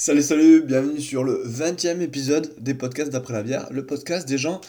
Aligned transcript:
Salut, 0.00 0.22
salut, 0.22 0.62
bienvenue 0.62 1.00
sur 1.00 1.24
le 1.24 1.42
20e 1.44 2.00
épisode 2.02 2.54
des 2.60 2.72
podcasts 2.72 3.10
d'après 3.10 3.34
la 3.34 3.42
bière, 3.42 3.66
le 3.72 3.84
podcast 3.84 4.28
des 4.28 4.38
gens 4.38 4.60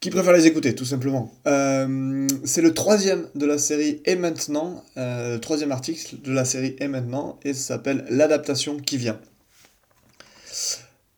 qui 0.00 0.10
préfèrent 0.10 0.32
les 0.32 0.48
écouter, 0.48 0.74
tout 0.74 0.84
simplement. 0.84 1.32
Euh, 1.46 2.26
c'est 2.42 2.60
le 2.60 2.74
troisième 2.74 3.28
de 3.36 3.46
la 3.46 3.58
série 3.58 4.02
Et 4.06 4.16
maintenant, 4.16 4.82
euh, 4.96 5.34
le 5.34 5.40
troisième 5.40 5.70
article 5.70 6.16
de 6.24 6.32
la 6.32 6.44
série 6.44 6.74
Et 6.80 6.88
maintenant, 6.88 7.38
et 7.44 7.54
ça 7.54 7.60
s'appelle 7.60 8.04
L'adaptation 8.10 8.78
qui 8.78 8.96
vient. 8.96 9.20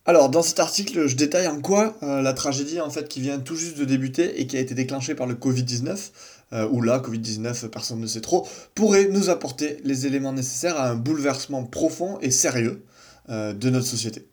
Alors, 0.04 0.28
dans 0.28 0.42
cet 0.42 0.60
article, 0.60 1.06
je 1.06 1.16
détaille 1.16 1.48
en 1.48 1.62
quoi 1.62 1.96
euh, 2.02 2.20
la 2.20 2.34
tragédie 2.34 2.82
en 2.82 2.90
fait 2.90 3.08
qui 3.08 3.22
vient 3.22 3.38
tout 3.38 3.56
juste 3.56 3.78
de 3.78 3.86
débuter 3.86 4.42
et 4.42 4.46
qui 4.46 4.58
a 4.58 4.60
été 4.60 4.74
déclenchée 4.74 5.14
par 5.14 5.26
le 5.26 5.36
Covid-19, 5.36 6.68
ou 6.70 6.82
là, 6.82 6.98
Covid-19, 6.98 7.68
personne 7.68 7.98
ne 7.98 8.06
sait 8.06 8.20
trop, 8.20 8.46
pourrait 8.74 9.06
nous 9.06 9.30
apporter 9.30 9.78
les 9.84 10.06
éléments 10.06 10.34
nécessaires 10.34 10.76
à 10.76 10.90
un 10.90 10.96
bouleversement 10.96 11.64
profond 11.64 12.18
et 12.20 12.30
sérieux 12.30 12.82
euh, 13.28 13.52
de 13.52 13.70
notre 13.70 13.86
société. 13.86 14.26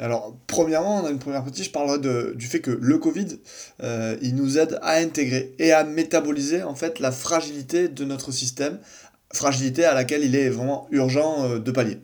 Alors, 0.00 0.36
premièrement, 0.46 1.02
dans 1.02 1.08
une 1.08 1.18
première 1.18 1.42
partie, 1.42 1.64
je 1.64 1.70
parlerai 1.70 1.98
de, 1.98 2.34
du 2.36 2.46
fait 2.46 2.60
que 2.60 2.70
le 2.70 2.98
Covid, 2.98 3.38
euh, 3.82 4.16
il 4.22 4.36
nous 4.36 4.58
aide 4.58 4.78
à 4.82 4.94
intégrer 4.94 5.54
et 5.58 5.72
à 5.72 5.84
métaboliser 5.84 6.62
en 6.62 6.74
fait 6.74 7.00
la 7.00 7.10
fragilité 7.10 7.88
de 7.88 8.04
notre 8.04 8.30
système, 8.30 8.78
fragilité 9.32 9.84
à 9.84 9.94
laquelle 9.94 10.24
il 10.24 10.36
est 10.36 10.50
vraiment 10.50 10.86
urgent 10.90 11.44
euh, 11.44 11.58
de 11.58 11.70
pallier. 11.70 11.98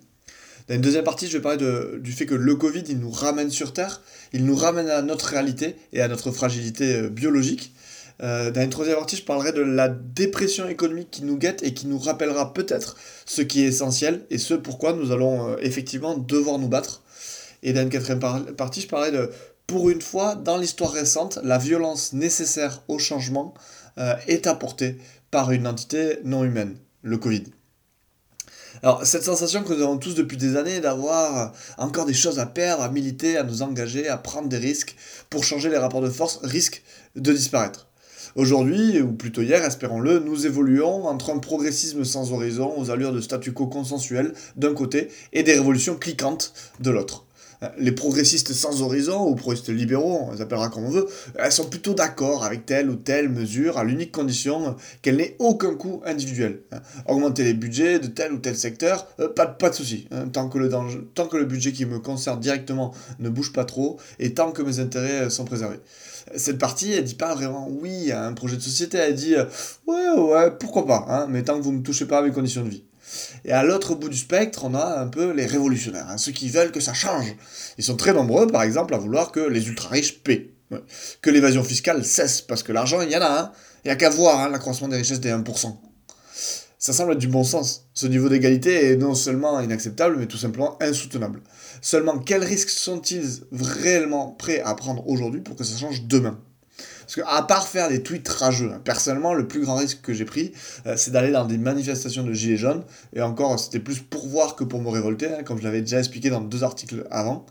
Dans 0.69 0.75
une 0.75 0.81
deuxième 0.81 1.05
partie, 1.05 1.29
je 1.29 1.37
vais 1.37 1.43
parler 1.43 1.59
de, 1.59 2.01
du 2.03 2.13
fait 2.13 2.27
que 2.27 2.35
le 2.35 2.55
Covid, 2.57 2.85
il 2.89 2.99
nous 2.99 3.11
ramène 3.11 3.51
sur 3.51 3.73
Terre, 3.73 4.01
il 4.33 4.45
nous 4.45 4.57
ramène 4.57 4.89
à 4.89 5.03
notre 5.03 5.27
réalité 5.27 5.77
et 5.93 6.01
à 6.01 6.09
notre 6.09 6.33
fragilité 6.33 7.11
biologique. 7.11 7.75
Euh, 8.23 8.51
dans 8.51 8.63
une 8.63 8.71
troisième 8.71 8.97
partie, 8.97 9.17
je 9.17 9.25
parlerai 9.25 9.53
de 9.53 9.63
la 9.63 9.89
dépression 9.89 10.69
économique 10.69 11.11
qui 11.11 11.25
nous 11.25 11.37
guette 11.37 11.63
et 11.63 11.75
qui 11.75 11.87
nous 11.87 11.99
rappellera 11.99 12.55
peut-être 12.55 12.97
ce 13.27 13.43
qui 13.43 13.63
est 13.63 13.69
essentiel 13.69 14.25
et 14.31 14.39
ce 14.39 14.55
pourquoi 14.55 14.93
nous 14.93 15.11
allons 15.11 15.49
euh, 15.49 15.57
effectivement 15.61 16.17
devoir 16.17 16.59
nous 16.59 16.69
battre. 16.69 17.03
Et 17.63 17.73
dans 17.73 17.83
une 17.83 17.89
quatrième 17.89 18.21
partie, 18.57 18.83
je 18.83 18.89
parlerai 18.89 19.11
de, 19.11 19.31
pour 19.67 19.91
une 19.91 20.03
fois, 20.03 20.35
dans 20.37 20.59
l'histoire 20.59 20.93
récente, 20.93 21.39
la 21.43 21.59
violence 21.59 22.13
nécessaire 22.13 22.83
au 22.89 22.99
changement 22.99 23.55
euh, 23.99 24.15
est 24.29 24.47
apportée 24.47 24.99
par 25.31 25.51
une 25.51 25.67
entité 25.67 26.19
non 26.25 26.45
humaine, 26.45 26.77
le 27.03 27.19
Covid. 27.19 27.45
Alors, 28.83 29.07
cette 29.07 29.25
sensation 29.25 29.63
que 29.63 29.73
nous 29.73 29.83
avons 29.83 29.99
tous 29.99 30.15
depuis 30.15 30.37
des 30.37 30.57
années 30.57 30.81
d'avoir 30.81 31.53
encore 31.79 32.05
des 32.05 32.15
choses 32.15 32.39
à 32.39 32.47
perdre, 32.47 32.83
à 32.83 32.91
militer, 32.91 33.39
à 33.39 33.43
nous 33.43 33.63
engager, 33.63 34.09
à 34.09 34.19
prendre 34.19 34.49
des 34.49 34.59
risques 34.59 34.95
pour 35.31 35.43
changer 35.43 35.71
les 35.71 35.79
rapports 35.79 36.03
de 36.03 36.11
force, 36.11 36.39
risque 36.43 36.83
de 37.17 37.33
disparaître. 37.33 37.89
Aujourd'hui, 38.37 39.01
ou 39.01 39.13
plutôt 39.13 39.43
hier, 39.43 39.65
espérons-le, 39.65 40.19
nous 40.19 40.45
évoluons 40.45 41.07
entre 41.07 41.31
un 41.31 41.39
progressisme 41.39 42.05
sans 42.05 42.33
horizon 42.33 42.73
aux 42.77 42.91
allures 42.91 43.13
de 43.13 43.21
statu 43.21 43.53
quo 43.53 43.69
consensuel 43.69 44.33
d'un 44.57 44.75
côté 44.75 45.09
et 45.33 45.45
des 45.45 45.53
révolutions 45.53 45.95
cliquantes 45.95 46.53
de 46.81 46.91
l'autre. 46.91 47.27
Les 47.79 47.93
progressistes 47.93 48.53
sans 48.53 48.83
horizon, 48.83 49.29
ou 49.29 49.37
progressistes 49.37 49.71
libéraux, 49.71 50.27
on 50.29 50.33
les 50.33 50.41
appellera 50.41 50.69
comme 50.69 50.85
on 50.85 50.91
veut, 50.91 51.07
elles 51.37 51.53
sont 51.53 51.67
plutôt 51.67 51.95
d'accord 51.95 52.45
avec 52.45 52.67
telle 52.67 52.91
ou 52.91 52.97
telle 52.97 53.29
mesure, 53.29 53.79
à 53.79 53.85
l'unique 53.85 54.11
condition 54.11 54.75
qu'elle 55.01 55.17
n'ait 55.17 55.37
aucun 55.39 55.77
coût 55.77 56.03
individuel. 56.05 56.63
Augmenter 57.07 57.45
les 57.45 57.55
budgets 57.55 58.01
de 58.01 58.09
tel 58.09 58.33
ou 58.33 58.39
tel 58.39 58.57
secteur, 58.57 59.07
euh, 59.21 59.29
pas, 59.29 59.47
de 59.47 59.75
souci. 59.75 60.09
Tant, 60.33 60.51
tant 61.15 61.27
que 61.29 61.37
le 61.37 61.45
budget 61.45 61.73
qui 61.73 61.87
me 61.87 62.01
concerne 62.01 62.41
directement 62.41 62.93
ne 63.21 63.29
bouge 63.29 63.53
pas 63.53 63.65
trop, 63.65 63.99
et 64.19 64.35
tant 64.35 64.51
que 64.51 64.61
mes 64.61 64.81
intérêts 64.81 65.31
sont 65.31 65.45
préservés 65.45 65.79
cette 66.37 66.59
partie, 66.59 66.93
elle 66.93 67.05
dit 67.05 67.15
pas 67.15 67.35
vraiment 67.35 67.69
oui 67.69 68.13
à 68.13 68.27
un 68.27 68.33
projet 68.33 68.57
de 68.57 68.63
société, 68.63 68.99
elle 68.99 69.15
dit 69.15 69.35
euh, 69.35 69.45
ouais, 69.87 70.11
ouais, 70.11 70.51
pourquoi 70.59 70.87
pas, 70.87 71.05
hein, 71.09 71.27
mais 71.29 71.43
tant 71.43 71.59
que 71.59 71.63
vous 71.63 71.73
ne 71.73 71.83
touchez 71.83 72.07
pas 72.07 72.19
à 72.19 72.23
mes 72.23 72.31
conditions 72.31 72.63
de 72.63 72.71
vie. 72.71 72.85
Et 73.45 73.53
à 73.53 73.63
l'autre 73.63 73.95
bout 73.95 74.09
du 74.09 74.17
spectre, 74.17 74.65
on 74.65 74.75
a 74.75 75.01
un 75.01 75.07
peu 75.07 75.33
les 75.33 75.47
révolutionnaires, 75.47 76.09
hein, 76.09 76.19
ceux 76.19 76.33
qui 76.33 76.49
veulent 76.49 76.73
que 76.73 76.81
ça 76.81 76.95
change. 76.95 77.35
Ils 77.79 77.85
sont 77.85 77.97
très 77.97 78.13
nombreux, 78.13 78.47
par 78.47 78.63
exemple, 78.63 78.95
à 78.95 78.99
vouloir 78.99 79.31
que 79.33 79.41
les 79.41 79.69
ultra-riches 79.69 80.21
paient, 80.21 80.51
que 81.21 81.31
l'évasion 81.31 81.63
fiscale 81.63 82.05
cesse, 82.05 82.41
parce 82.41 82.63
que 82.63 82.73
l'argent, 82.73 83.03
il 83.03 83.11
y 83.11 83.17
en 83.17 83.23
a, 83.23 83.41
hein. 83.41 83.53
il 83.85 83.89
n'y 83.89 83.93
a 83.93 83.97
qu'à 83.97 84.11
voir 84.11 84.41
hein, 84.41 84.49
l'accroissement 84.49 84.89
des 84.89 84.97
richesses 84.97 85.21
des 85.21 85.31
1%. 85.31 85.77
Ça 86.85 86.93
semble 86.93 87.13
être 87.13 87.19
du 87.19 87.29
bon 87.29 87.45
sens. 87.45 87.87
Ce 87.95 88.07
niveau 88.07 88.29
d'égalité 88.29 88.91
est 88.91 88.97
non 88.97 89.15
seulement 89.15 89.59
inacceptable, 89.59 90.17
mais 90.19 90.27
tout 90.27 90.37
simplement 90.37 90.77
insoutenable. 90.83 91.41
Seulement, 91.81 92.19
quels 92.19 92.45
risques 92.45 92.69
sont-ils 92.69 93.41
réellement 93.53 94.33
prêts 94.39 94.61
à 94.61 94.75
prendre 94.75 95.09
aujourd'hui 95.09 95.41
pour 95.41 95.57
que 95.57 95.65
ça 95.65 95.79
change 95.79 96.03
demain? 96.03 96.39
Parce 97.01 97.15
qu'à 97.15 97.43
part 97.43 97.67
faire 97.69 97.89
des 97.89 98.03
tweets 98.03 98.29
rageux, 98.29 98.71
hein, 98.71 98.83
personnellement, 98.85 99.33
le 99.33 99.49
plus 99.49 99.63
grand 99.63 99.77
risque 99.77 100.03
que 100.03 100.13
j'ai 100.13 100.27
pris, 100.27 100.53
euh, 100.87 100.95
c'est 100.99 101.11
d'aller 101.11 101.31
dans 101.31 101.47
des 101.47 101.57
manifestations 101.57 102.23
de 102.23 102.35
gilets 102.35 102.59
jaunes. 102.59 102.85
Et 103.15 103.23
encore, 103.23 103.59
c'était 103.59 103.81
plus 103.81 104.01
pour 104.01 104.27
voir 104.27 104.55
que 104.55 104.65
pour 104.65 104.83
me 104.83 104.91
révolter, 104.91 105.29
hein, 105.29 105.43
comme 105.43 105.57
je 105.57 105.65
l'avais 105.65 105.81
déjà 105.81 106.01
expliqué 106.01 106.29
dans 106.29 106.43
deux 106.43 106.65
articles 106.65 107.07
avant. 107.11 107.47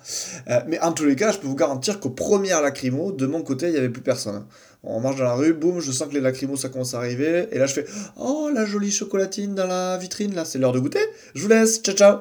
Euh, 0.48 0.60
mais 0.68 0.80
en 0.82 0.92
tous 0.92 1.06
les 1.06 1.16
cas, 1.16 1.32
je 1.32 1.40
peux 1.40 1.48
vous 1.48 1.56
garantir 1.56 2.00
qu'aux 2.00 2.12
premières 2.12 2.62
lacrymos, 2.62 3.12
de 3.12 3.26
mon 3.26 3.42
côté, 3.42 3.66
il 3.68 3.72
n'y 3.72 3.80
avait 3.80 3.90
plus 3.90 4.04
personne. 4.04 4.46
On 4.86 5.00
marche 5.00 5.16
dans 5.16 5.24
la 5.24 5.36
rue, 5.36 5.54
boum, 5.54 5.80
je 5.80 5.92
sens 5.94 6.10
que 6.10 6.14
les 6.14 6.20
lacrymos 6.20 6.58
ça 6.58 6.68
commence 6.68 6.94
à 6.94 6.98
arriver. 6.98 7.48
Et 7.52 7.58
là, 7.58 7.68
je 7.68 7.74
fais 7.74 7.86
Oh, 8.18 8.50
la 8.54 8.66
jolie 8.66 8.92
chocolatine 8.92 9.56
dans 9.56 9.66
la 9.66 9.98
vitrine, 9.98 10.36
là, 10.36 10.44
c'est 10.44 10.60
l'heure 10.60 10.74
de 10.74 10.80
goûter. 10.80 11.00
Je 11.36 11.42
vous 11.42 11.48
laisse, 11.48 11.82
ciao, 11.82 11.96
ciao. 11.96 12.18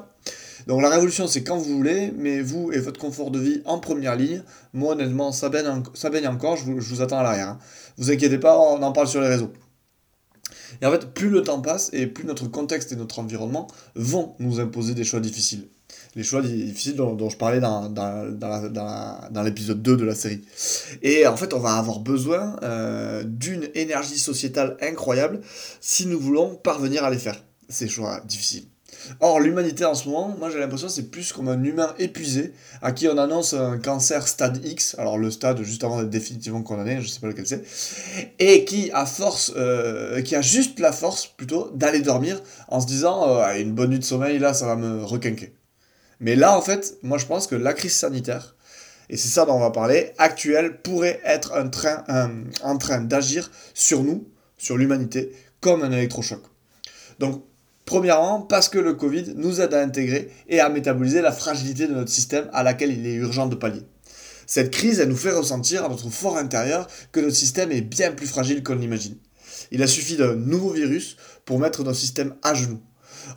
Donc 0.68 0.80
la 0.80 0.88
révolution, 0.88 1.26
c'est 1.26 1.42
quand 1.42 1.56
vous 1.56 1.76
voulez, 1.76 2.12
mais 2.16 2.40
vous 2.40 2.70
et 2.72 2.78
votre 2.78 3.00
confort 3.00 3.32
de 3.32 3.40
vie 3.40 3.62
en 3.64 3.78
première 3.78 4.14
ligne. 4.14 4.44
Moi, 4.72 4.92
honnêtement, 4.92 5.32
ça 5.32 5.48
baigne, 5.48 5.66
encore, 6.28 6.56
je 6.56 6.70
vous, 6.70 7.02
attends 7.02 7.18
à 7.18 7.24
l'arrière. 7.24 7.48
Hein. 7.48 7.58
Vous 7.98 8.12
inquiétez 8.12 8.38
pas, 8.38 8.56
on 8.56 8.80
en 8.80 8.92
parle 8.92 9.08
sur 9.08 9.20
les 9.20 9.28
réseaux. 9.28 9.52
Et 10.80 10.86
en 10.86 10.92
fait, 10.92 11.12
plus 11.12 11.30
le 11.30 11.42
temps 11.42 11.60
passe 11.60 11.90
et 11.92 12.06
plus 12.06 12.24
notre 12.24 12.46
contexte 12.46 12.92
et 12.92 12.96
notre 12.96 13.18
environnement 13.18 13.66
vont 13.96 14.36
nous 14.38 14.60
imposer 14.60 14.94
des 14.94 15.04
choix 15.04 15.20
difficiles 15.20 15.66
les 16.14 16.22
choix 16.22 16.42
difficiles 16.42 16.96
dont, 16.96 17.28
je 17.28 17.36
parlais 17.36 17.60
dans, 17.60 17.88
dans, 17.88 19.42
l'épisode 19.42 19.80
2 19.82 19.96
de 19.96 20.04
la 20.04 20.14
série. 20.14 20.42
Et 21.02 21.26
en 21.26 21.36
fait, 21.36 21.54
on 21.54 21.58
va 21.58 21.76
avoir 21.76 22.00
besoin 22.00 22.56
euh, 22.62 23.22
d'une 23.24 23.68
énergie 23.74 24.18
sociétale 24.18 24.76
incroyable 24.82 25.40
si 25.80 26.06
nous 26.06 26.20
voulons 26.20 26.54
parvenir 26.56 27.04
à 27.04 27.10
les 27.10 27.18
faire, 27.18 27.42
ces 27.68 27.88
choix 27.88 28.20
difficiles. 28.26 28.66
Or, 29.20 29.40
l'humanité 29.40 29.84
en 29.84 29.94
ce 29.94 30.08
moment, 30.08 30.36
moi 30.38 30.50
j'ai 30.50 30.58
l'impression 30.58 30.88
c'est 30.88 31.10
plus 31.10 31.32
comme 31.32 31.48
un 31.48 31.62
humain 31.64 31.94
épuisé 31.98 32.52
à 32.82 32.92
qui 32.92 33.08
on 33.08 33.18
annonce 33.18 33.54
un 33.54 33.78
cancer 33.78 34.28
stade 34.28 34.64
X, 34.64 34.94
alors 34.98 35.18
le 35.18 35.30
stade 35.30 35.62
juste 35.62 35.82
avant 35.82 35.98
d'être 35.98 36.10
définitivement 36.10 36.62
condamné, 36.62 37.00
je 37.00 37.08
sais 37.08 37.18
pas 37.18 37.26
lequel 37.26 37.46
c'est, 37.46 37.64
et 38.38 38.64
qui 38.64 38.90
a 38.92 39.06
force, 39.06 39.52
euh, 39.56 40.20
qui 40.22 40.36
a 40.36 40.42
juste 40.42 40.78
la 40.78 40.92
force 40.92 41.26
plutôt 41.26 41.70
d'aller 41.74 42.00
dormir 42.00 42.40
en 42.68 42.80
se 42.80 42.86
disant 42.86 43.28
euh, 43.28 43.60
une 43.60 43.72
bonne 43.72 43.90
nuit 43.90 43.98
de 43.98 44.04
sommeil 44.04 44.38
là 44.38 44.54
ça 44.54 44.66
va 44.66 44.76
me 44.76 45.02
requinquer. 45.02 45.54
Mais 46.22 46.36
là, 46.36 46.56
en 46.56 46.62
fait, 46.62 46.96
moi 47.02 47.18
je 47.18 47.26
pense 47.26 47.46
que 47.46 47.54
la 47.54 47.74
crise 47.74 47.94
sanitaire, 47.94 48.56
et 49.10 49.16
c'est 49.18 49.28
ça 49.28 49.44
dont 49.44 49.54
on 49.54 49.60
va 49.60 49.70
parler, 49.70 50.12
actuelle, 50.16 50.80
pourrait 50.80 51.20
être 51.24 51.52
en 52.62 52.78
train 52.78 53.00
d'agir 53.02 53.50
sur 53.74 54.02
nous, 54.02 54.26
sur 54.56 54.78
l'humanité, 54.78 55.32
comme 55.60 55.82
un 55.82 55.92
électrochoc. 55.92 56.40
Donc, 57.18 57.44
premièrement, 57.84 58.40
parce 58.40 58.68
que 58.68 58.78
le 58.78 58.94
Covid 58.94 59.34
nous 59.36 59.60
aide 59.60 59.74
à 59.74 59.82
intégrer 59.82 60.30
et 60.48 60.60
à 60.60 60.68
métaboliser 60.68 61.20
la 61.20 61.32
fragilité 61.32 61.86
de 61.86 61.92
notre 61.92 62.10
système 62.10 62.48
à 62.52 62.62
laquelle 62.62 62.92
il 62.92 63.06
est 63.06 63.14
urgent 63.14 63.46
de 63.46 63.56
pallier. 63.56 63.82
Cette 64.46 64.70
crise, 64.70 65.00
elle 65.00 65.08
nous 65.08 65.16
fait 65.16 65.30
ressentir 65.32 65.84
à 65.84 65.88
notre 65.88 66.08
fort 66.08 66.36
intérieur 66.36 66.86
que 67.10 67.20
notre 67.20 67.36
système 67.36 67.70
est 67.72 67.80
bien 67.80 68.12
plus 68.12 68.26
fragile 68.26 68.62
qu'on 68.62 68.76
l'imagine. 68.76 69.16
Il 69.72 69.82
a 69.82 69.86
suffi 69.86 70.16
d'un 70.16 70.36
nouveau 70.36 70.70
virus 70.70 71.16
pour 71.44 71.58
mettre 71.58 71.82
notre 71.84 71.98
système 71.98 72.34
à 72.42 72.54
genoux. 72.54 72.80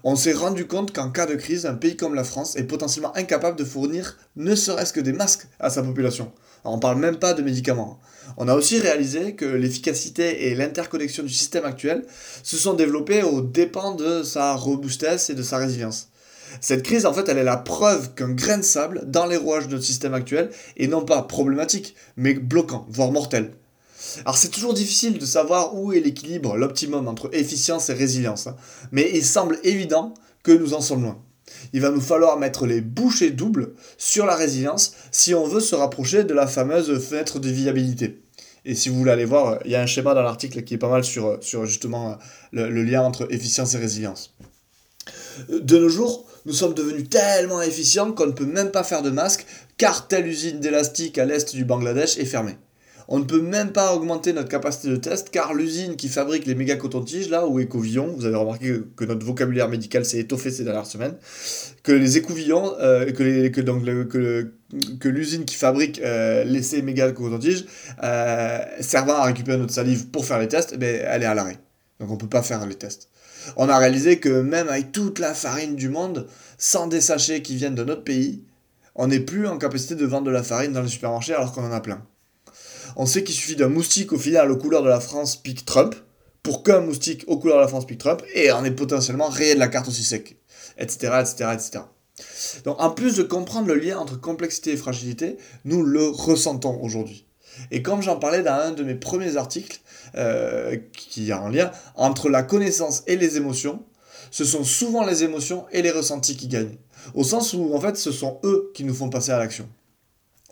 On 0.03 0.15
s'est 0.15 0.33
rendu 0.33 0.67
compte 0.67 0.93
qu'en 0.93 1.09
cas 1.09 1.25
de 1.25 1.35
crise, 1.35 1.65
un 1.65 1.75
pays 1.75 1.95
comme 1.95 2.15
la 2.15 2.23
France 2.23 2.55
est 2.55 2.63
potentiellement 2.63 3.15
incapable 3.15 3.57
de 3.57 3.63
fournir 3.63 4.17
ne 4.35 4.55
serait-ce 4.55 4.93
que 4.93 4.99
des 4.99 5.13
masques 5.13 5.47
à 5.59 5.69
sa 5.69 5.83
population. 5.83 6.31
on 6.63 6.77
ne 6.77 6.81
parle 6.81 6.99
même 6.99 7.17
pas 7.17 7.33
de 7.33 7.43
médicaments. 7.43 7.99
On 8.37 8.47
a 8.47 8.55
aussi 8.55 8.79
réalisé 8.79 9.35
que 9.35 9.45
l'efficacité 9.45 10.47
et 10.47 10.55
l'interconnexion 10.55 11.23
du 11.23 11.29
système 11.29 11.65
actuel 11.65 12.05
se 12.43 12.57
sont 12.57 12.73
développées 12.73 13.23
aux 13.23 13.41
dépens 13.41 13.93
de 13.93 14.23
sa 14.23 14.55
robustesse 14.55 15.29
et 15.29 15.35
de 15.35 15.43
sa 15.43 15.57
résilience. 15.57 16.09
Cette 16.61 16.83
crise, 16.83 17.05
en 17.05 17.13
fait, 17.13 17.27
elle 17.29 17.37
est 17.37 17.43
la 17.43 17.57
preuve 17.57 18.13
qu'un 18.13 18.31
grain 18.31 18.57
de 18.57 18.63
sable 18.63 19.03
dans 19.05 19.25
les 19.25 19.37
rouages 19.37 19.67
de 19.67 19.73
notre 19.73 19.85
système 19.85 20.13
actuel 20.13 20.49
est 20.77 20.87
non 20.87 21.03
pas 21.03 21.21
problématique, 21.21 21.95
mais 22.17 22.33
bloquant, 22.33 22.85
voire 22.89 23.11
mortel. 23.11 23.51
Alors 24.21 24.37
c'est 24.37 24.49
toujours 24.49 24.73
difficile 24.73 25.17
de 25.17 25.25
savoir 25.25 25.75
où 25.75 25.93
est 25.93 25.99
l'équilibre, 25.99 26.57
l'optimum 26.57 27.07
entre 27.07 27.29
efficience 27.33 27.89
et 27.89 27.93
résilience, 27.93 28.47
hein. 28.47 28.55
mais 28.91 29.09
il 29.13 29.25
semble 29.25 29.59
évident 29.63 30.13
que 30.43 30.51
nous 30.51 30.73
en 30.73 30.81
sommes 30.81 31.03
loin. 31.03 31.21
Il 31.73 31.81
va 31.81 31.91
nous 31.91 32.01
falloir 32.01 32.37
mettre 32.37 32.65
les 32.65 32.81
bouchées 32.81 33.31
doubles 33.31 33.73
sur 33.97 34.25
la 34.25 34.35
résilience 34.35 34.93
si 35.11 35.33
on 35.33 35.47
veut 35.47 35.59
se 35.59 35.75
rapprocher 35.75 36.23
de 36.23 36.33
la 36.33 36.47
fameuse 36.47 36.99
fenêtre 36.99 37.39
de 37.39 37.49
viabilité. 37.49 38.21
Et 38.65 38.73
si 38.73 38.89
vous 38.89 38.95
voulez 38.95 39.11
aller 39.11 39.25
voir, 39.25 39.59
il 39.63 39.71
y 39.71 39.75
a 39.75 39.81
un 39.81 39.85
schéma 39.85 40.15
dans 40.15 40.23
l'article 40.23 40.63
qui 40.63 40.73
est 40.73 40.79
pas 40.79 40.89
mal 40.89 41.03
sur, 41.03 41.37
sur 41.41 41.65
justement 41.65 42.17
le, 42.51 42.69
le 42.69 42.83
lien 42.83 43.01
entre 43.01 43.31
efficience 43.31 43.75
et 43.75 43.77
résilience. 43.77 44.35
De 45.49 45.77
nos 45.77 45.89
jours, 45.89 46.25
nous 46.45 46.53
sommes 46.53 46.73
devenus 46.73 47.09
tellement 47.09 47.61
efficients 47.61 48.11
qu'on 48.11 48.27
ne 48.27 48.31
peut 48.31 48.45
même 48.45 48.71
pas 48.71 48.83
faire 48.83 49.03
de 49.03 49.11
masque 49.11 49.45
car 49.77 50.07
telle 50.07 50.25
usine 50.25 50.59
d'élastique 50.59 51.17
à 51.19 51.25
l'est 51.25 51.55
du 51.55 51.63
Bangladesh 51.63 52.17
est 52.17 52.25
fermée 52.25 52.57
On 53.07 53.19
ne 53.19 53.23
peut 53.23 53.41
même 53.41 53.71
pas 53.71 53.93
augmenter 53.93 54.33
notre 54.33 54.49
capacité 54.49 54.89
de 54.89 54.95
test 54.95 55.29
car 55.29 55.53
l'usine 55.53 55.95
qui 55.95 56.09
fabrique 56.09 56.45
les 56.45 56.55
méga 56.55 56.75
cotons-tiges, 56.75 57.29
là, 57.29 57.47
ou 57.47 57.59
écouvillons, 57.59 58.13
vous 58.15 58.25
avez 58.25 58.35
remarqué 58.35 58.81
que, 58.95 59.05
notre 59.05 59.25
vocabulaire 59.25 59.69
médical 59.69 60.05
s'est 60.05 60.19
étoffé 60.19 60.49
ces 60.49 60.63
dernières 60.63 60.87
semaines, 60.87 61.15
que 61.83 61.91
les 61.91 62.17
écouvillons, 62.17 62.73
euh, 62.79 63.11
que, 63.11 63.23
les, 63.23 63.51
que, 63.51 65.07
l'usine 65.07 65.45
qui 65.45 65.55
fabrique 65.55 65.99
euh, 65.99 66.43
les, 66.43 66.81
méga 66.81 67.11
cotons-tiges, 67.11 67.65
euh, 68.03 68.59
servant 68.79 69.15
à 69.15 69.25
récupérer 69.25 69.57
notre 69.57 69.73
salive 69.73 70.07
pour 70.07 70.25
faire 70.25 70.39
les 70.39 70.47
tests, 70.47 70.71
eh 70.73 70.77
ben, 70.77 71.05
elle 71.07 71.23
est 71.23 71.27
à 71.27 71.35
l'arrêt. 71.35 71.59
Donc 71.99 72.09
on 72.09 72.13
ne 72.13 72.19
peut 72.19 72.27
pas 72.27 72.41
faire 72.41 72.65
les 72.65 72.75
tests. 72.75 73.09
On 73.57 73.69
a 73.69 73.77
réalisé 73.77 74.19
que 74.19 74.41
même 74.41 74.67
avec 74.67 74.91
toute 74.91 75.19
la 75.19 75.35
farine 75.35 75.75
du 75.75 75.89
monde, 75.89 76.27
sans 76.57 76.87
des 76.87 77.01
sachets 77.01 77.43
qui 77.43 77.55
viennent 77.55 77.75
de 77.75 77.83
notre 77.83 78.03
pays, 78.03 78.43
on 78.95 79.07
n'est 79.07 79.19
plus 79.19 79.47
en 79.47 79.57
capacité 79.57 79.95
de 79.95 80.05
vendre 80.05 80.25
de 80.25 80.31
la 80.31 80.41
farine 80.41 80.71
dans 80.71 80.81
les 80.81 80.87
supermarchés 80.87 81.33
alors 81.33 81.51
qu'on 81.51 81.63
en 81.63 81.71
a 81.71 81.81
plein. 81.81 82.01
On 82.95 83.05
sait 83.05 83.23
qu'il 83.23 83.35
suffit 83.35 83.55
d'un 83.55 83.67
moustique 83.67 84.13
au 84.13 84.17
final 84.17 84.51
aux 84.51 84.57
couleurs 84.57 84.83
de 84.83 84.89
la 84.89 84.99
France 84.99 85.35
pique 85.35 85.65
Trump 85.65 85.95
pour 86.43 86.63
qu'un 86.63 86.79
moustique 86.79 87.23
aux 87.27 87.37
couleurs 87.37 87.57
de 87.57 87.61
la 87.61 87.67
France 87.67 87.85
pique 87.85 87.99
Trump 87.99 88.21
et 88.33 88.51
on 88.51 88.63
est 88.63 88.71
potentiellement 88.71 89.27
rayé 89.27 89.55
de 89.55 89.59
la 89.59 89.67
carte 89.67 89.87
aussi 89.87 90.03
sec, 90.03 90.37
etc., 90.77 91.21
etc., 91.21 91.49
etc. 91.53 91.79
Donc 92.63 92.81
en 92.81 92.91
plus 92.91 93.15
de 93.15 93.23
comprendre 93.23 93.67
le 93.67 93.75
lien 93.75 93.97
entre 93.97 94.19
complexité 94.19 94.71
et 94.71 94.77
fragilité, 94.77 95.37
nous 95.65 95.83
le 95.83 96.07
ressentons 96.07 96.79
aujourd'hui. 96.81 97.25
Et 97.71 97.81
comme 97.81 98.01
j'en 98.01 98.17
parlais 98.17 98.43
dans 98.43 98.53
un 98.53 98.71
de 98.71 98.83
mes 98.83 98.95
premiers 98.95 99.37
articles, 99.37 99.79
euh, 100.15 100.77
qui 100.93 101.31
a 101.31 101.41
un 101.41 101.49
lien 101.49 101.71
entre 101.95 102.29
la 102.29 102.43
connaissance 102.43 103.03
et 103.07 103.15
les 103.15 103.37
émotions, 103.37 103.83
ce 104.31 104.43
sont 104.43 104.63
souvent 104.63 105.05
les 105.05 105.23
émotions 105.23 105.65
et 105.71 105.81
les 105.81 105.91
ressentis 105.91 106.35
qui 106.35 106.47
gagnent. 106.47 106.77
Au 107.13 107.23
sens 107.23 107.53
où, 107.53 107.73
en 107.73 107.79
fait, 107.79 107.97
ce 107.97 108.11
sont 108.11 108.39
eux 108.43 108.71
qui 108.73 108.83
nous 108.83 108.93
font 108.93 109.09
passer 109.09 109.31
à 109.31 109.37
l'action. 109.37 109.67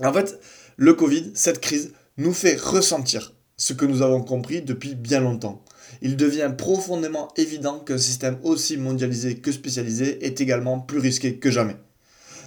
En 0.02 0.14
fait, 0.14 0.40
le 0.78 0.94
Covid, 0.94 1.32
cette 1.36 1.60
crise, 1.60 1.94
nous 2.18 2.34
fait 2.34 2.60
ressentir 2.60 3.34
ce 3.58 3.74
que 3.74 3.86
nous 3.86 4.02
avons 4.02 4.22
compris 4.22 4.62
depuis 4.62 4.94
bien 4.94 5.20
longtemps. 5.20 5.64
Il 6.02 6.16
devient 6.16 6.52
profondément 6.56 7.30
évident 7.38 7.80
qu'un 7.80 7.98
système 7.98 8.38
aussi 8.44 8.78
mondialisé 8.78 9.38
que 9.38 9.52
spécialisé 9.52 10.26
est 10.26 10.42
également 10.42 10.80
plus 10.80 11.00
risqué 11.00 11.38
que 11.38 11.50
jamais. 11.50 11.78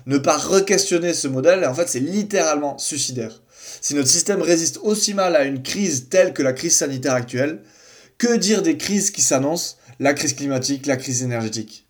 Ne 0.06 0.18
pas 0.18 0.36
re-questionner 0.36 1.14
ce 1.14 1.26
modèle, 1.26 1.64
en 1.64 1.74
fait, 1.74 1.88
c'est 1.88 2.00
littéralement 2.00 2.78
suicidaire. 2.78 3.42
Si 3.80 3.94
notre 3.94 4.08
système 4.08 4.40
résiste 4.40 4.78
aussi 4.82 5.14
mal 5.14 5.34
à 5.34 5.44
une 5.44 5.62
crise 5.62 6.08
telle 6.08 6.32
que 6.32 6.42
la 6.42 6.52
crise 6.52 6.76
sanitaire 6.76 7.14
actuelle, 7.14 7.62
que 8.18 8.36
dire 8.36 8.62
des 8.62 8.76
crises 8.76 9.10
qui 9.10 9.22
s'annoncent, 9.22 9.76
la 9.98 10.14
crise 10.14 10.34
climatique, 10.34 10.86
la 10.86 10.96
crise 10.96 11.22
énergétique 11.22 11.88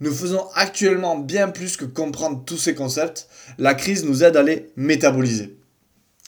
Nous 0.00 0.12
faisons 0.12 0.44
actuellement 0.54 1.16
bien 1.16 1.48
plus 1.48 1.78
que 1.78 1.86
comprendre 1.86 2.44
tous 2.44 2.58
ces 2.58 2.74
concepts, 2.74 3.26
la 3.58 3.74
crise 3.74 4.04
nous 4.04 4.22
aide 4.22 4.36
à 4.36 4.42
les 4.42 4.70
métaboliser. 4.76 5.59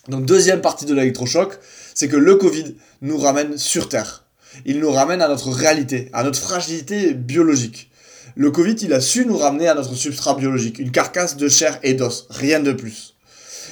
Donc 0.09 0.25
deuxième 0.27 0.61
partie 0.61 0.85
de 0.85 0.95
l'électrochoc, 0.95 1.59
c'est 1.95 2.09
que 2.09 2.17
le 2.17 2.35
Covid 2.35 2.75
nous 3.03 3.19
ramène 3.19 3.57
sur 3.57 3.89
Terre. 3.89 4.25
Il 4.67 4.81
nous 4.81 4.91
ramène 4.91 5.23
à 5.23 5.29
notre 5.29 5.51
réalité, 5.51 6.11
à 6.13 6.25
notre 6.25 6.41
fragilité 6.41 7.15
biologique. 7.15 7.89
Le 8.35 8.51
Covid, 8.51 8.75
il 8.81 8.93
a 8.95 9.01
su 9.01 9.25
nous 9.27 9.37
ramener 9.37 9.69
à 9.69 9.75
notre 9.75 9.95
substrat 9.95 10.35
biologique, 10.35 10.81
une 10.81 10.91
carcasse 10.91 11.37
de 11.37 11.49
chair 11.49 11.79
et 11.85 11.95
d'os, 11.95 12.27
rien 12.31 12.59
de 12.59 12.73
plus. 12.73 13.15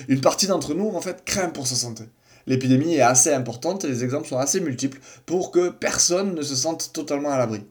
Une 0.07 0.21
partie 0.21 0.47
d'entre 0.47 0.73
nous, 0.73 0.91
en 0.91 1.01
fait, 1.01 1.25
craint 1.25 1.49
pour 1.49 1.67
sa 1.67 1.75
santé. 1.75 2.05
L'épidémie 2.47 2.95
est 2.95 3.01
assez 3.01 3.33
importante 3.33 3.85
et 3.85 3.89
les 3.89 4.05
exemples 4.05 4.29
sont 4.29 4.39
assez 4.39 4.61
multiples 4.61 5.01
pour 5.27 5.51
que 5.51 5.71
personne 5.71 6.37
ne 6.37 6.43
se 6.43 6.55
sente 6.55 6.93
totalement 6.93 7.31
à 7.31 7.39
l'abri. 7.39 7.63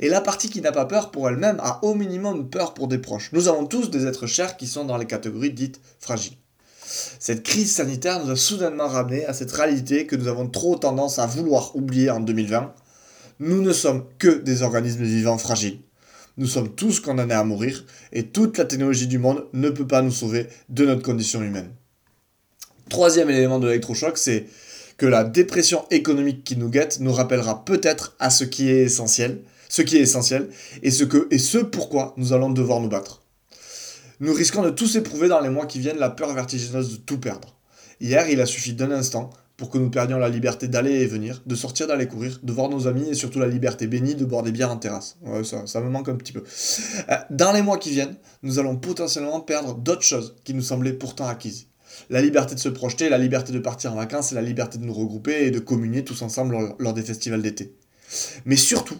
Et 0.00 0.08
la 0.08 0.20
partie 0.20 0.50
qui 0.50 0.60
n'a 0.60 0.72
pas 0.72 0.86
peur 0.86 1.12
pour 1.12 1.28
elle-même 1.28 1.60
a 1.60 1.84
au 1.84 1.94
minimum 1.94 2.50
peur 2.50 2.74
pour 2.74 2.88
des 2.88 2.98
proches. 2.98 3.30
Nous 3.32 3.46
avons 3.46 3.66
tous 3.66 3.90
des 3.90 4.06
êtres 4.06 4.26
chers 4.26 4.56
qui 4.56 4.66
sont 4.66 4.84
dans 4.84 4.96
les 4.96 5.06
catégories 5.06 5.52
dites 5.52 5.80
fragiles. 6.00 6.36
Cette 7.18 7.42
crise 7.42 7.72
sanitaire 7.72 8.24
nous 8.24 8.30
a 8.30 8.36
soudainement 8.36 8.88
ramené 8.88 9.26
à 9.26 9.34
cette 9.34 9.52
réalité 9.52 10.06
que 10.06 10.16
nous 10.16 10.28
avons 10.28 10.48
trop 10.48 10.76
tendance 10.76 11.18
à 11.18 11.26
vouloir 11.26 11.76
oublier 11.76 12.10
en 12.10 12.20
2020. 12.20 12.74
Nous 13.40 13.62
ne 13.62 13.72
sommes 13.72 14.04
que 14.18 14.38
des 14.38 14.62
organismes 14.62 15.04
vivants 15.04 15.38
fragiles. 15.38 15.80
Nous 16.38 16.46
sommes 16.46 16.74
tous 16.74 17.00
condamnés 17.00 17.34
à 17.34 17.44
mourir 17.44 17.84
et 18.12 18.28
toute 18.28 18.58
la 18.58 18.64
technologie 18.64 19.06
du 19.06 19.18
monde 19.18 19.44
ne 19.52 19.70
peut 19.70 19.86
pas 19.86 20.02
nous 20.02 20.10
sauver 20.10 20.46
de 20.68 20.86
notre 20.86 21.02
condition 21.02 21.42
humaine. 21.42 21.70
Troisième 22.88 23.28
élément 23.28 23.58
de 23.58 23.66
l'électrochoc, 23.66 24.16
c'est 24.16 24.46
que 24.96 25.06
la 25.06 25.24
dépression 25.24 25.84
économique 25.90 26.44
qui 26.44 26.56
nous 26.56 26.70
guette 26.70 27.00
nous 27.00 27.12
rappellera 27.12 27.64
peut-être 27.64 28.16
à 28.18 28.30
ce 28.30 28.44
qui 28.44 28.70
est 28.70 28.84
essentiel, 28.84 29.42
ce 29.68 29.82
qui 29.82 29.96
est 29.96 30.00
essentiel 30.00 30.48
et 30.82 30.90
ce 30.90 31.04
que 31.04 31.28
et 31.30 31.38
ce 31.38 31.58
pourquoi 31.58 32.14
nous 32.16 32.32
allons 32.32 32.50
devoir 32.50 32.80
nous 32.80 32.88
battre. 32.88 33.22
Nous 34.20 34.32
risquons 34.32 34.62
de 34.62 34.70
tous 34.70 34.96
éprouver 34.96 35.28
dans 35.28 35.40
les 35.40 35.48
mois 35.48 35.66
qui 35.66 35.78
viennent 35.78 35.98
la 35.98 36.10
peur 36.10 36.32
vertigineuse 36.34 36.92
de 36.92 36.96
tout 36.96 37.18
perdre. 37.18 37.56
Hier, 38.00 38.28
il 38.28 38.40
a 38.40 38.46
suffi 38.46 38.72
d'un 38.72 38.90
instant 38.90 39.30
pour 39.56 39.70
que 39.70 39.78
nous 39.78 39.90
perdions 39.90 40.18
la 40.18 40.28
liberté 40.28 40.66
d'aller 40.66 40.92
et 40.92 41.06
venir, 41.06 41.42
de 41.46 41.54
sortir, 41.54 41.86
d'aller 41.86 42.06
courir, 42.06 42.40
de 42.42 42.52
voir 42.52 42.68
nos 42.68 42.86
amis 42.86 43.08
et 43.08 43.14
surtout 43.14 43.38
la 43.38 43.46
liberté 43.46 43.86
bénie 43.86 44.14
de 44.14 44.24
boire 44.24 44.42
des 44.42 44.52
bières 44.52 44.70
en 44.70 44.76
terrasse. 44.76 45.18
Ça, 45.44 45.66
ça 45.66 45.80
me 45.80 45.88
manque 45.88 46.08
un 46.08 46.16
petit 46.16 46.32
peu. 46.32 46.42
Euh, 47.10 47.16
dans 47.30 47.52
les 47.52 47.62
mois 47.62 47.78
qui 47.78 47.90
viennent, 47.90 48.16
nous 48.42 48.58
allons 48.58 48.76
potentiellement 48.76 49.40
perdre 49.40 49.74
d'autres 49.74 50.02
choses 50.02 50.36
qui 50.44 50.54
nous 50.54 50.62
semblaient 50.62 50.92
pourtant 50.92 51.26
acquises. 51.26 51.66
La 52.10 52.20
liberté 52.20 52.54
de 52.54 52.60
se 52.60 52.68
projeter, 52.68 53.08
la 53.08 53.18
liberté 53.18 53.52
de 53.52 53.58
partir 53.58 53.92
en 53.92 53.96
vacances 53.96 54.32
et 54.32 54.34
la 54.34 54.42
liberté 54.42 54.78
de 54.78 54.84
nous 54.84 54.94
regrouper 54.94 55.46
et 55.46 55.50
de 55.50 55.58
communier 55.58 56.04
tous 56.04 56.22
ensemble 56.22 56.56
lors 56.78 56.94
des 56.94 57.02
festivals 57.02 57.42
d'été. 57.42 57.74
Mais 58.44 58.56
surtout, 58.56 58.98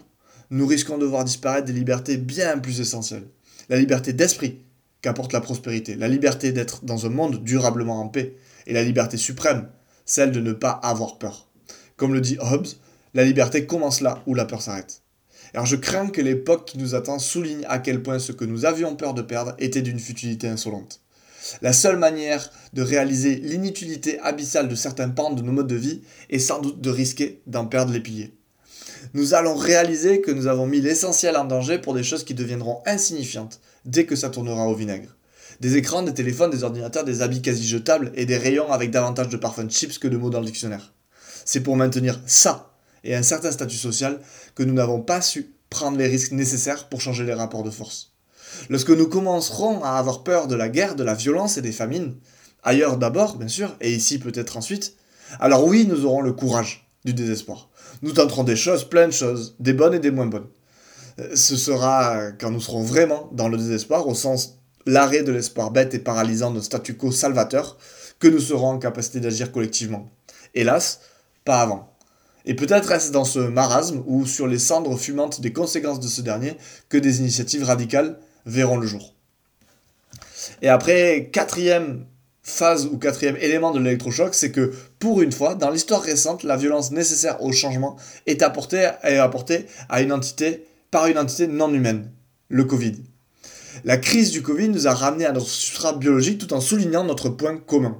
nous 0.50 0.66
risquons 0.66 0.98
de 0.98 1.06
voir 1.06 1.24
disparaître 1.24 1.66
des 1.66 1.72
libertés 1.72 2.16
bien 2.16 2.58
plus 2.58 2.80
essentielles. 2.80 3.28
La 3.68 3.76
liberté 3.76 4.12
d'esprit, 4.12 4.60
qu'apporte 5.02 5.32
la 5.32 5.40
prospérité, 5.40 5.94
la 5.94 6.08
liberté 6.08 6.52
d'être 6.52 6.84
dans 6.84 7.06
un 7.06 7.10
monde 7.10 7.42
durablement 7.42 8.00
en 8.00 8.08
paix, 8.08 8.36
et 8.66 8.72
la 8.72 8.82
liberté 8.84 9.16
suprême, 9.16 9.68
celle 10.04 10.32
de 10.32 10.40
ne 10.40 10.52
pas 10.52 10.70
avoir 10.70 11.18
peur. 11.18 11.48
Comme 11.96 12.14
le 12.14 12.20
dit 12.20 12.38
Hobbes, 12.40 12.66
la 13.14 13.24
liberté 13.24 13.66
commence 13.66 14.00
là 14.00 14.22
où 14.26 14.34
la 14.34 14.44
peur 14.44 14.62
s'arrête. 14.62 15.02
Alors 15.54 15.66
je 15.66 15.76
crains 15.76 16.08
que 16.08 16.20
l'époque 16.20 16.66
qui 16.66 16.78
nous 16.78 16.94
attend 16.94 17.18
souligne 17.18 17.64
à 17.68 17.78
quel 17.78 18.02
point 18.02 18.18
ce 18.18 18.32
que 18.32 18.44
nous 18.44 18.64
avions 18.64 18.96
peur 18.96 19.14
de 19.14 19.22
perdre 19.22 19.54
était 19.58 19.82
d'une 19.82 19.98
futilité 19.98 20.48
insolente. 20.48 21.00
La 21.62 21.72
seule 21.72 21.98
manière 21.98 22.50
de 22.74 22.82
réaliser 22.82 23.36
l'inutilité 23.36 24.18
abyssale 24.20 24.68
de 24.68 24.74
certains 24.74 25.08
pans 25.08 25.32
de 25.32 25.42
nos 25.42 25.52
modes 25.52 25.68
de 25.68 25.76
vie 25.76 26.02
est 26.28 26.38
sans 26.38 26.60
doute 26.60 26.80
de 26.80 26.90
risquer 26.90 27.40
d'en 27.46 27.66
perdre 27.66 27.92
les 27.92 28.00
piliers. 28.00 28.34
Nous 29.14 29.34
allons 29.34 29.54
réaliser 29.54 30.20
que 30.20 30.30
nous 30.30 30.48
avons 30.48 30.66
mis 30.66 30.80
l'essentiel 30.80 31.36
en 31.36 31.44
danger 31.44 31.78
pour 31.78 31.94
des 31.94 32.02
choses 32.02 32.24
qui 32.24 32.34
deviendront 32.34 32.82
insignifiantes 32.84 33.60
dès 33.88 34.04
que 34.04 34.16
ça 34.16 34.28
tournera 34.28 34.68
au 34.68 34.74
vinaigre. 34.74 35.16
Des 35.60 35.76
écrans, 35.76 36.02
des 36.02 36.14
téléphones, 36.14 36.50
des 36.50 36.62
ordinateurs, 36.62 37.04
des 37.04 37.22
habits 37.22 37.42
quasi 37.42 37.66
jetables 37.66 38.12
et 38.14 38.26
des 38.26 38.36
rayons 38.36 38.70
avec 38.70 38.90
davantage 38.90 39.28
de 39.28 39.36
parfums 39.36 39.68
chips 39.68 39.98
que 39.98 40.06
de 40.06 40.16
mots 40.16 40.30
dans 40.30 40.40
le 40.40 40.46
dictionnaire. 40.46 40.92
C'est 41.44 41.62
pour 41.62 41.76
maintenir 41.76 42.20
ça 42.26 42.74
et 43.02 43.16
un 43.16 43.22
certain 43.22 43.50
statut 43.50 43.76
social 43.76 44.20
que 44.54 44.62
nous 44.62 44.74
n'avons 44.74 45.00
pas 45.00 45.22
su 45.22 45.54
prendre 45.70 45.96
les 45.96 46.06
risques 46.06 46.32
nécessaires 46.32 46.88
pour 46.88 47.00
changer 47.00 47.24
les 47.24 47.34
rapports 47.34 47.62
de 47.62 47.70
force. 47.70 48.12
Lorsque 48.68 48.90
nous 48.90 49.08
commencerons 49.08 49.82
à 49.82 49.92
avoir 49.92 50.22
peur 50.22 50.46
de 50.46 50.54
la 50.54 50.68
guerre, 50.68 50.94
de 50.94 51.04
la 51.04 51.14
violence 51.14 51.56
et 51.56 51.62
des 51.62 51.72
famines, 51.72 52.14
ailleurs 52.62 52.98
d'abord, 52.98 53.36
bien 53.36 53.48
sûr, 53.48 53.74
et 53.80 53.92
ici 53.92 54.18
peut-être 54.18 54.56
ensuite, 54.56 54.94
alors 55.40 55.64
oui, 55.64 55.86
nous 55.86 56.04
aurons 56.04 56.20
le 56.20 56.32
courage 56.32 56.88
du 57.04 57.14
désespoir. 57.14 57.68
Nous 58.02 58.12
tenterons 58.12 58.44
des 58.44 58.56
choses, 58.56 58.88
plein 58.88 59.06
de 59.06 59.12
choses, 59.12 59.56
des 59.60 59.72
bonnes 59.72 59.94
et 59.94 59.98
des 59.98 60.10
moins 60.10 60.26
bonnes 60.26 60.48
ce 61.34 61.56
sera 61.56 62.32
quand 62.38 62.50
nous 62.50 62.60
serons 62.60 62.82
vraiment 62.82 63.28
dans 63.32 63.48
le 63.48 63.56
désespoir, 63.56 64.06
au 64.06 64.14
sens 64.14 64.58
l'arrêt 64.86 65.22
de 65.22 65.32
l'espoir 65.32 65.70
bête 65.70 65.94
et 65.94 65.98
paralysant 65.98 66.50
de 66.50 66.60
statu 66.60 66.96
quo 66.96 67.12
salvateur, 67.12 67.76
que 68.18 68.28
nous 68.28 68.40
serons 68.40 68.70
en 68.70 68.78
capacité 68.78 69.20
d'agir 69.20 69.52
collectivement. 69.52 70.10
Hélas, 70.54 71.00
pas 71.44 71.60
avant. 71.60 71.94
Et 72.46 72.54
peut-être 72.54 72.90
est-ce 72.90 73.12
dans 73.12 73.24
ce 73.24 73.40
marasme 73.40 74.02
ou 74.06 74.26
sur 74.26 74.46
les 74.46 74.58
cendres 74.58 74.96
fumantes 74.98 75.40
des 75.40 75.52
conséquences 75.52 76.00
de 76.00 76.08
ce 76.08 76.22
dernier 76.22 76.56
que 76.88 76.96
des 76.96 77.20
initiatives 77.20 77.64
radicales 77.64 78.18
verront 78.46 78.78
le 78.78 78.86
jour. 78.86 79.14
Et 80.62 80.68
après, 80.68 81.28
quatrième 81.32 82.06
phase 82.42 82.86
ou 82.86 82.96
quatrième 82.96 83.36
élément 83.36 83.70
de 83.70 83.78
l'électrochoc, 83.78 84.34
c'est 84.34 84.50
que 84.50 84.72
pour 84.98 85.20
une 85.20 85.32
fois, 85.32 85.54
dans 85.54 85.70
l'histoire 85.70 86.00
récente, 86.00 86.42
la 86.42 86.56
violence 86.56 86.90
nécessaire 86.90 87.42
au 87.42 87.52
changement 87.52 87.96
est 88.26 88.42
apportée, 88.42 88.90
est 89.02 89.18
apportée 89.18 89.66
à 89.90 90.00
une 90.00 90.12
entité 90.12 90.64
par 90.90 91.06
une 91.06 91.18
entité 91.18 91.46
non 91.46 91.72
humaine, 91.72 92.10
le 92.48 92.64
Covid. 92.64 92.94
La 93.84 93.98
crise 93.98 94.30
du 94.30 94.42
Covid 94.42 94.70
nous 94.70 94.86
a 94.88 94.94
ramené 94.94 95.26
à 95.26 95.32
notre 95.32 95.46
substrat 95.46 95.92
biologique 95.92 96.38
tout 96.38 96.52
en 96.52 96.60
soulignant 96.60 97.04
notre 97.04 97.28
point 97.28 97.56
commun. 97.58 97.98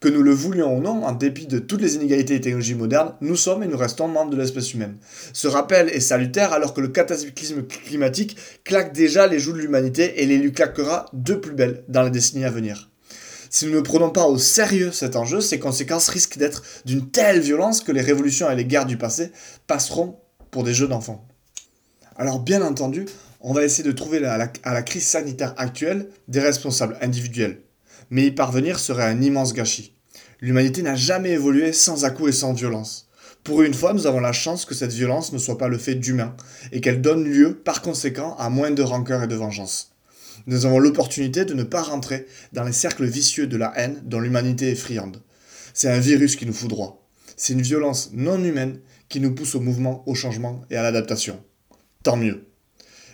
Que 0.00 0.08
nous 0.08 0.22
le 0.22 0.32
voulions 0.32 0.76
ou 0.76 0.80
non, 0.80 1.04
en 1.04 1.12
dépit 1.12 1.46
de 1.46 1.58
toutes 1.58 1.80
les 1.80 1.94
inégalités 1.94 2.34
et 2.34 2.40
technologies 2.40 2.74
modernes, 2.74 3.14
nous 3.20 3.36
sommes 3.36 3.62
et 3.62 3.66
nous 3.66 3.78
restons 3.78 4.08
membres 4.08 4.30
de 4.30 4.36
l'espèce 4.36 4.74
humaine. 4.74 4.96
Ce 5.32 5.48
rappel 5.48 5.88
est 5.88 6.00
salutaire 6.00 6.52
alors 6.52 6.74
que 6.74 6.80
le 6.80 6.88
cataclysme 6.88 7.62
climatique 7.62 8.36
claque 8.64 8.92
déjà 8.92 9.26
les 9.26 9.38
joues 9.38 9.52
de 9.52 9.58
l'humanité 9.58 10.22
et 10.22 10.26
les 10.26 10.38
lui 10.38 10.52
claquera 10.52 11.06
de 11.12 11.34
plus 11.34 11.54
belle 11.54 11.82
dans 11.88 12.02
les 12.02 12.10
décennies 12.10 12.44
à 12.44 12.50
venir. 12.50 12.90
Si 13.48 13.66
nous 13.66 13.74
ne 13.74 13.80
prenons 13.80 14.10
pas 14.10 14.26
au 14.26 14.38
sérieux 14.38 14.92
cet 14.92 15.16
enjeu, 15.16 15.40
ses 15.40 15.58
conséquences 15.58 16.08
risquent 16.08 16.36
d'être 16.36 16.62
d'une 16.84 17.10
telle 17.10 17.40
violence 17.40 17.80
que 17.80 17.92
les 17.92 18.02
révolutions 18.02 18.50
et 18.50 18.56
les 18.56 18.64
guerres 18.64 18.86
du 18.86 18.98
passé 18.98 19.30
passeront 19.66 20.18
pour 20.50 20.64
des 20.64 20.74
jeux 20.74 20.88
d'enfants. 20.88 21.26
Alors 22.18 22.40
bien 22.40 22.62
entendu, 22.62 23.04
on 23.40 23.52
va 23.52 23.62
essayer 23.62 23.84
de 23.84 23.92
trouver 23.92 24.24
à 24.24 24.38
la, 24.38 24.82
crise 24.82 25.06
sanitaire 25.06 25.54
actuelle 25.58 26.08
des 26.28 26.40
responsables 26.40 26.96
individuels. 27.02 27.60
Mais 28.08 28.26
y 28.26 28.30
parvenir 28.30 28.78
serait 28.78 29.04
un 29.04 29.20
immense 29.20 29.52
gâchis. 29.52 29.94
L'humanité 30.40 30.82
n'a 30.82 30.94
jamais 30.94 31.32
évolué 31.32 31.74
sans 31.74 32.04
à-coups 32.04 32.30
et 32.30 32.32
sans 32.32 32.54
violence. 32.54 33.10
Pour 33.44 33.62
une 33.62 33.74
fois, 33.74 33.92
nous 33.92 34.06
avons 34.06 34.20
la 34.20 34.32
chance 34.32 34.64
que 34.64 34.74
cette 34.74 34.92
violence 34.92 35.32
ne 35.32 35.38
soit 35.38 35.58
pas 35.58 35.68
le 35.68 35.76
fait 35.76 35.94
d'humains 35.94 36.34
et 36.72 36.80
qu'elle 36.80 37.02
donne 37.02 37.24
lieu, 37.24 37.54
par 37.54 37.82
conséquent, 37.82 38.34
à 38.38 38.48
moins 38.48 38.70
de 38.70 38.82
rancœur 38.82 39.22
et 39.22 39.28
de 39.28 39.34
vengeance. 39.34 39.92
Nous 40.46 40.64
avons 40.64 40.78
l'opportunité 40.78 41.44
de 41.44 41.54
ne 41.54 41.64
pas 41.64 41.82
rentrer 41.82 42.26
dans 42.52 42.64
les 42.64 42.72
cercles 42.72 43.04
vicieux 43.04 43.46
de 43.46 43.56
la 43.58 43.72
haine 43.76 44.00
dont 44.04 44.20
l'humanité 44.20 44.70
est 44.70 44.74
friande. 44.74 45.22
C'est 45.74 45.90
un 45.90 46.00
virus 46.00 46.36
qui 46.36 46.46
nous 46.46 46.54
foudroie. 46.54 47.02
C'est 47.36 47.52
une 47.52 47.62
violence 47.62 48.10
non 48.14 48.42
humaine 48.42 48.80
qui 49.10 49.20
nous 49.20 49.34
pousse 49.34 49.54
au 49.54 49.60
mouvement, 49.60 50.02
au 50.06 50.14
changement 50.14 50.62
et 50.70 50.76
à 50.76 50.82
l'adaptation. 50.82 51.38
Tant 52.06 52.16
mieux. 52.16 52.46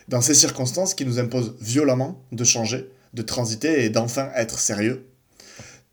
Dans 0.08 0.20
ces 0.20 0.34
circonstances 0.34 0.92
qui 0.92 1.06
nous 1.06 1.18
imposent 1.18 1.54
violemment 1.62 2.22
de 2.30 2.44
changer, 2.44 2.90
de 3.14 3.22
transiter 3.22 3.87
et 3.87 3.88
d'enfin 3.88 4.30
être 4.37 4.58
sérieux, 4.58 5.06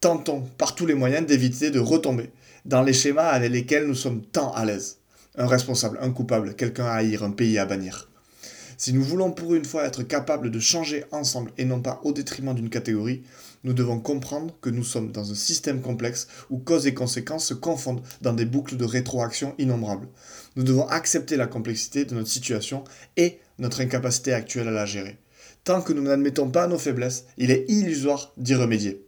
tentons 0.02 0.42
par 0.58 0.76
tous 0.76 0.86
les 0.86 0.96
moyens 0.96 1.26
d'éviter 1.26 1.72
de 1.72 1.80
retomber 1.80 2.30
dans 2.66 2.82
les 2.82 2.92
schémas 2.92 3.30
avec 3.30 3.54
lesquels 3.54 3.88
nous 3.88 3.96
sommes 3.96 4.22
tant 4.22 4.52
à 4.52 4.66
l'aise. 4.66 4.98
Un 5.38 5.48
responsable, 5.48 5.98
un 6.02 6.12
coupable, 6.12 6.56
quelqu'un 6.56 6.88
à 6.88 6.96
haïr, 6.96 7.24
un 7.24 7.32
pays 7.32 7.58
à 7.58 7.66
bannir. 7.66 8.10
Si 8.80 8.94
nous 8.94 9.04
voulons 9.04 9.32
pour 9.32 9.54
une 9.54 9.66
fois 9.66 9.86
être 9.86 10.04
capables 10.04 10.50
de 10.50 10.60
changer 10.60 11.04
ensemble 11.12 11.52
et 11.58 11.66
non 11.66 11.82
pas 11.82 12.00
au 12.04 12.14
détriment 12.14 12.56
d'une 12.56 12.70
catégorie, 12.70 13.24
nous 13.64 13.74
devons 13.74 14.00
comprendre 14.00 14.56
que 14.62 14.70
nous 14.72 14.86
sommes 14.86 15.12
dans 15.12 15.32
un 15.32 15.36
système 15.36 15.82
complexe 15.82 16.28
où 16.50 16.58
causes 16.58 16.88
et 16.88 16.94
conséquences 16.94 17.46
se 17.46 17.54
confondent 17.54 18.02
dans 18.22 18.34
des 18.34 18.46
boucles 18.46 18.78
de 18.78 18.86
rétroaction 18.86 19.54
innombrables. 19.58 20.08
Nous 20.56 20.64
devons 20.64 20.88
accepter 20.88 21.36
la 21.36 21.46
complexité 21.46 22.06
de 22.06 22.16
notre 22.16 22.30
situation 22.30 22.86
et 23.18 23.40
notre 23.58 23.82
incapacité 23.82 24.34
actuelle 24.34 24.70
à 24.70 24.72
la 24.72 24.86
gérer. 24.86 25.18
Tant 25.66 25.82
que 25.82 25.92
nous 25.94 26.04
n'admettons 26.04 26.50
pas 26.50 26.68
nos 26.68 26.80
faiblesses, 26.80 27.26
il 27.38 27.52
est 27.52 27.66
illusoire 27.68 28.32
d'y 28.38 28.56
remédier 28.56 29.06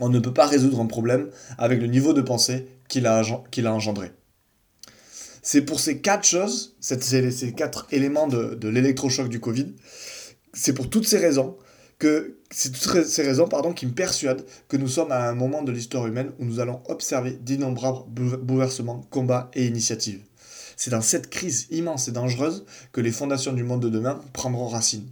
on 0.00 0.08
ne 0.08 0.18
peut 0.18 0.32
pas 0.32 0.46
résoudre 0.46 0.80
un 0.80 0.86
problème 0.86 1.30
avec 1.58 1.80
le 1.80 1.86
niveau 1.86 2.12
de 2.12 2.20
pensée 2.20 2.66
qu'il 2.88 3.06
a, 3.06 3.18
a 3.20 3.72
engendré. 3.72 4.12
C'est 5.48 5.62
pour 5.62 5.78
ces 5.78 5.98
quatre 5.98 6.26
choses, 6.26 6.74
ces 6.80 7.52
quatre 7.52 7.86
éléments 7.92 8.26
de, 8.26 8.68
l'électrochoc 8.68 9.28
du 9.28 9.38
Covid, 9.38 9.74
c'est 10.52 10.72
pour 10.72 10.90
toutes 10.90 11.06
ces 11.06 11.18
raisons 11.18 11.56
qui 12.00 13.86
me 13.86 13.92
persuadent 13.92 14.44
que 14.66 14.76
nous 14.76 14.88
sommes 14.88 15.12
à 15.12 15.28
un 15.28 15.36
moment 15.36 15.62
de 15.62 15.70
l'histoire 15.70 16.08
humaine 16.08 16.32
où 16.40 16.44
nous 16.44 16.58
allons 16.58 16.80
observer 16.88 17.30
d'innombrables 17.30 18.10
bouleversements, 18.42 19.06
combats 19.10 19.48
et 19.54 19.66
initiatives. 19.66 20.24
C'est 20.76 20.90
dans 20.90 21.00
cette 21.00 21.30
crise 21.30 21.68
immense 21.70 22.08
et 22.08 22.12
dangereuse 22.12 22.64
que 22.90 23.00
les 23.00 23.12
fondations 23.12 23.52
du 23.52 23.62
monde 23.62 23.82
de 23.82 23.88
demain 23.88 24.20
prendront 24.32 24.66
racine. 24.66 25.06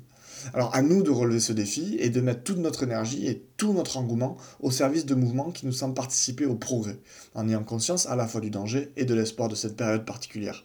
Alors 0.53 0.75
à 0.75 0.83
nous 0.83 1.03
de 1.03 1.11
relever 1.11 1.41
ce 1.41 1.53
défi 1.53 1.97
et 1.99 2.11
de 2.11 2.21
mettre 2.21 2.43
toute 2.43 2.59
notre 2.59 2.83
énergie 2.83 3.27
et 3.27 3.43
tout 3.57 3.73
notre 3.73 3.97
engouement 3.97 4.37
au 4.61 4.71
service 4.71 5.07
de 5.07 5.15
mouvements 5.15 5.51
qui 5.51 5.67
nous 5.67 5.73
semblent 5.73 5.95
participer 5.95 6.47
au 6.47 6.55
progrès, 6.55 6.99
en 7.35 7.49
ayant 7.49 7.65
conscience 7.65 8.07
à 8.07 8.17
la 8.17 8.27
fois 8.27 8.41
du 8.41 8.51
danger 8.51 8.93
et 8.97 9.05
de 9.05 9.15
l'espoir 9.15 9.49
de 9.49 9.55
cette 9.55 9.77
période 9.77 10.05
particulière. 10.05 10.65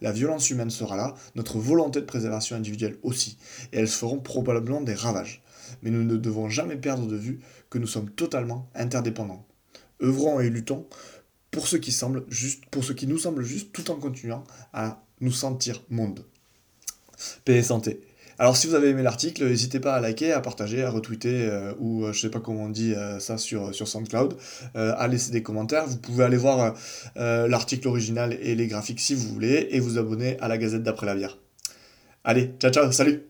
La 0.00 0.12
violence 0.12 0.48
humaine 0.50 0.70
sera 0.70 0.96
là, 0.96 1.14
notre 1.34 1.58
volonté 1.58 2.00
de 2.00 2.06
préservation 2.06 2.56
individuelle 2.56 2.96
aussi, 3.02 3.36
et 3.72 3.78
elles 3.78 3.88
feront 3.88 4.18
probablement 4.18 4.80
des 4.80 4.94
ravages. 4.94 5.42
Mais 5.82 5.90
nous 5.90 6.04
ne 6.04 6.16
devons 6.16 6.48
jamais 6.48 6.76
perdre 6.76 7.06
de 7.06 7.16
vue 7.16 7.40
que 7.68 7.78
nous 7.78 7.86
sommes 7.86 8.10
totalement 8.10 8.70
interdépendants. 8.74 9.44
Œuvrons 10.02 10.40
et 10.40 10.48
luttons 10.48 10.86
pour 11.50 11.66
ce 11.66 11.76
qui, 11.76 11.92
semble 11.92 12.24
juste, 12.28 12.64
pour 12.66 12.84
ce 12.84 12.92
qui 12.92 13.06
nous 13.06 13.18
semble 13.18 13.42
juste 13.42 13.72
tout 13.72 13.90
en 13.90 13.96
continuant 13.96 14.44
à 14.72 15.02
nous 15.20 15.32
sentir 15.32 15.82
monde. 15.90 16.24
Paix 17.44 17.56
et 17.56 17.62
santé. 17.62 18.00
Alors 18.40 18.56
si 18.56 18.68
vous 18.68 18.74
avez 18.74 18.90
aimé 18.90 19.02
l'article, 19.02 19.44
n'hésitez 19.44 19.80
pas 19.80 19.94
à 19.94 20.00
liker, 20.00 20.32
à 20.32 20.40
partager, 20.40 20.84
à 20.84 20.90
retweeter, 20.90 21.48
euh, 21.50 21.72
ou 21.80 22.04
euh, 22.04 22.12
je 22.12 22.20
sais 22.20 22.30
pas 22.30 22.38
comment 22.38 22.64
on 22.64 22.68
dit 22.68 22.94
euh, 22.94 23.18
ça 23.18 23.36
sur, 23.36 23.74
sur 23.74 23.88
SoundCloud, 23.88 24.36
à 24.74 25.08
laisser 25.08 25.32
des 25.32 25.42
commentaires. 25.42 25.86
Vous 25.86 25.98
pouvez 25.98 26.24
aller 26.24 26.36
voir 26.36 26.74
l'article 27.16 27.88
original 27.88 28.36
et 28.40 28.54
les 28.54 28.66
graphiques 28.68 29.00
si 29.00 29.14
vous 29.14 29.28
voulez, 29.28 29.68
et 29.70 29.80
vous 29.80 29.98
abonner 29.98 30.38
à 30.40 30.48
la 30.48 30.58
Gazette 30.58 30.82
d'après 30.82 31.06
la 31.06 31.14
bière. 31.14 31.38
Allez, 32.24 32.52
ciao 32.60 32.70
ciao, 32.70 32.92
salut 32.92 33.27